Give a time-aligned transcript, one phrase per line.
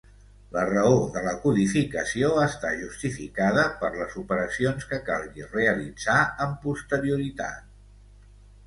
[0.53, 7.71] La raó de la codificació està justificada per les operacions que calgui realitzar amb posterioritat.